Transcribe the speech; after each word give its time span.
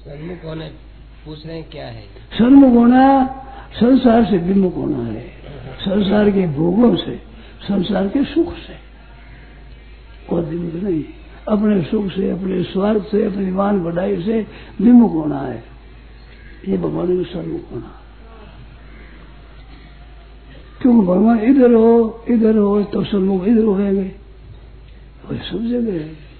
सन्मुख 0.00 0.44
होने 0.44 0.64
पूछ 1.26 1.46
रहे 1.46 1.56
हैं, 1.56 1.70
क्या 1.70 1.86
है? 1.86 2.02
सन्मुख 2.38 2.72
होना 2.74 3.26
संसार 3.72 4.24
से 4.24 4.36
विमुख 4.38 4.76
होना 4.76 5.04
है। 5.04 5.28
संसार 5.80 6.30
के 6.30 6.46
भोगों 6.46 6.96
से, 6.96 7.16
संसार 7.62 8.08
के 8.08 8.24
सुख 8.24 8.54
से। 8.54 8.76
और 10.34 10.44
विमुख 10.44 10.74
नहीं। 10.74 11.04
अपने 11.48 11.82
सुख 11.82 12.12
से, 12.12 12.30
अपने 12.30 12.62
स्वार्थ 12.62 13.02
से, 13.02 13.24
अपनी 13.24 13.50
मान 13.50 13.84
बढ़ाई 13.84 14.22
से 14.22 14.46
विमुख 14.80 15.12
होना 15.12 15.40
है। 15.40 15.64
ये 16.68 16.76
भगवान 16.76 17.24
के 17.24 17.32
सन्मुख 17.32 17.72
होना 17.72 17.96
क्योंकि 20.82 21.06
भगवान 21.06 21.38
इधर 21.38 21.72
हो 21.72 22.24
इधर 22.28 22.56
हो 22.56 22.82
तो 22.82 23.04
सन्मुख 23.04 23.44
इधर 23.44 23.64
हो 23.64 23.72
वही 23.72 25.38
सब 25.38 25.66
जगह 25.70 25.92
है 25.92 26.30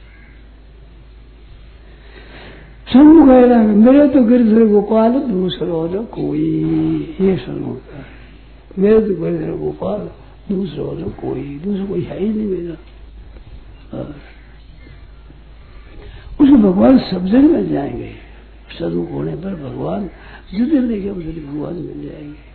है 2.94 3.66
मेरे 3.66 4.08
तो 4.08 4.24
गिरधर 4.24 4.66
गोपाल, 4.66 5.12
दूसरा 5.12 5.68
न 5.68 6.04
कोई 6.04 7.18
ये 7.20 7.36
सन्मुख 7.36 7.80
है। 7.94 8.06
मेरे 8.78 9.00
तो 9.00 9.22
गिरधर 9.22 9.50
गोपाल, 9.50 10.10
दूसरा 10.54 10.84
न 10.84 11.02
कोई, 11.02 11.60
दूसरा 11.64 11.84
कोई 11.84 12.02
है 12.02 12.18
ही 12.20 12.28
नहीं 12.28 12.46
मेरा। 12.46 12.76
उसमें 16.40 16.62
भगवान 16.62 16.98
सब 16.98 17.26
जगह 17.26 17.48
मिल 17.48 17.68
जाएँगे। 17.68 18.12
सदुख 18.78 19.12
होने 19.12 19.36
पर 19.36 19.54
भगवान 19.54 20.10
जिधर 20.54 20.80
देखे 20.80 21.10
उधर 21.10 21.52
भगवान 21.52 21.74
मिल 21.74 22.08
जाएँगे। 22.08 22.50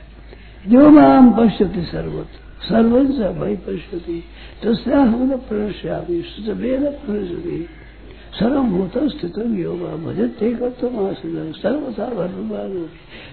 जो 0.72 0.90
नाम 0.90 1.32
पश्यति 1.32 1.82
सर्वत 1.82 2.27
सर्वंस 2.63 3.18
भय 3.38 3.55
पश्यति 3.55 4.24
तस्या 4.63 4.74
तस्याहम 4.74 5.38
प्रणश्यामी 5.38 6.22
सवेद 6.22 6.82
प्रणश्यति 6.82 7.68
सर्वभूत 8.40 8.98
स्थित 9.12 9.38
योग 9.60 9.82
भजत 10.04 10.40
कर्तुम 10.60 10.96
आसन 11.06 11.52
सर्वथा 11.56 12.06
भगवान 12.06 12.74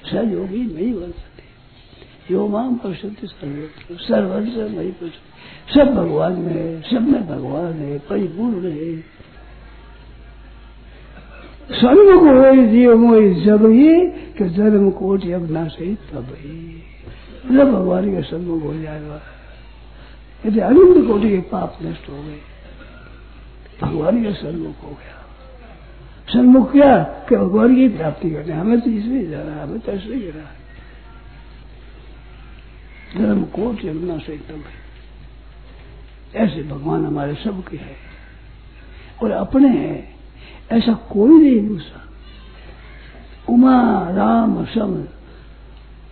स 0.07 0.15
योगी 0.33 0.63
नहीं 0.75 0.93
वर्तते। 0.95 2.35
यो 2.35 2.47
माम 2.49 2.75
पश्यति 2.75 3.27
सर्वत्र 3.27 3.97
सर्वंस 4.01 4.55
भय 4.71 4.91
पश्यति 4.91 5.75
सब 5.75 5.95
भगवान 5.95 6.33
में, 6.33 6.83
सब 6.83 7.09
में 7.09 7.27
भगवान 7.29 7.73
है, 7.73 7.99
परिपूर्ण 7.99 8.71
है। 8.71 8.95
सन्मुख 11.73 12.23
हो 12.23 12.67
जीव 12.67 12.97
मोई 12.97 13.35
जब 13.35 13.67
ही 13.67 14.07
कि 14.39 14.49
जन्म 14.49 14.91
कोट 14.91 15.25
यज्ञ 15.25 15.59
से 15.69 15.95
तब 16.13 16.35
ही। 16.39 16.83
जब 17.57 17.73
भगवान 17.73 18.11
के 18.15 18.23
सन्मुख 18.23 18.63
हो 18.63 18.75
जाएगा 18.75 19.21
यदि 20.47 20.61
अनंत 20.61 21.07
कोटि 21.07 21.31
के 21.31 21.41
पाप 21.51 21.79
नष्ट 21.83 22.09
हो 22.09 22.23
गए। 22.23 22.41
भगवान 23.83 24.23
के 24.23 24.33
सन्मुख 24.33 24.85
हो 24.85 24.89
गया। 24.89 25.27
सन्मुख 26.33 26.73
क्या? 26.73 26.99
कि 27.29 27.37
भगवान 27.37 27.77
की 27.77 27.89
प्राप्ति 27.89 28.31
करने 28.31 28.53
हमें 28.53 28.81
तो 28.81 28.91
इसमें 28.91 29.27
है, 29.27 29.63
हमें 29.63 29.81
तो 29.81 29.93
ऐसे 29.93 30.15
है 30.15 30.63
धर्म 33.19 33.43
को 33.43 33.75
चलना 33.75 34.19
से 34.19 34.33
एकदम 34.33 34.55
है। 34.55 34.83
ऐसे 36.35 36.63
भगवान 36.63 37.07
हमारे 37.07 37.35
सबके 37.35 37.77
हैं। 37.77 37.97
और 39.23 39.31
अपने 39.31 39.69
हैं। 39.69 40.17
ऐसा 40.73 40.93
कोई 40.93 41.43
नहीं 41.43 41.69
दूसरा। 41.69 42.09
उमा, 43.49 44.09
राम 44.11 44.65
सम 44.65 45.05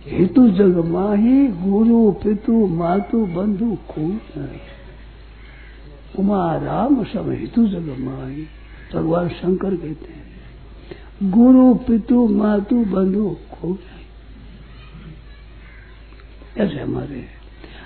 हेतु 0.05 0.49
जग 0.49 0.85
माही, 0.85 1.47
गुरु, 1.47 2.11
पितु, 2.11 2.67
मातु, 2.67 3.25
बंधु, 3.25 3.75
कोई 3.75 4.21
नहीं। 4.37 4.59
उमा 6.21 6.55
राम 6.55 7.03
सम 7.03 7.31
हेतु 7.31 7.67
जग 7.67 7.95
माही 7.99 8.47
भगवान 8.93 9.29
शंकर 9.29 9.75
कहते 9.75 10.13
हैं, 10.13 10.21
गुरु, 11.31 11.73
पितु, 11.75 12.27
मातु, 12.27 12.75
बंधु 12.75 13.37
खो 13.51 13.67
नहीं 13.67 14.07
ऐसे 16.65 16.79
हमारे 16.79 17.27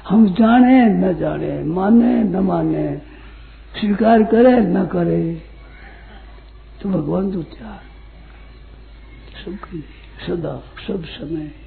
हम 0.10 0.34
जाने, 0.34 0.86
न 0.86 1.14
जाने, 1.14 1.64
माने, 1.64 2.24
न 2.24 2.36
माने, 2.36 3.02
स्वीकार 3.80 4.24
करे, 4.24 4.60
न 4.60 4.86
करे 4.86 5.42
तो 6.82 6.90
भगवान 6.90 7.32
तो 7.32 7.44
त्याग। 7.44 7.80
सबके 9.46 9.78
लिए, 9.78 10.28
सदा, 10.28 10.64
सब 10.88 11.06
समय। 11.06 11.65